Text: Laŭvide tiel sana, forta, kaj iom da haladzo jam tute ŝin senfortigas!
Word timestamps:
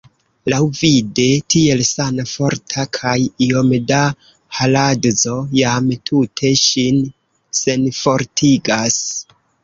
Laŭvide 0.51 1.23
tiel 1.53 1.81
sana, 1.87 2.23
forta, 2.29 2.85
kaj 2.97 3.11
iom 3.47 3.67
da 3.91 3.99
haladzo 4.59 5.35
jam 5.59 5.91
tute 6.11 6.51
ŝin 6.63 6.97
senfortigas! 7.59 8.97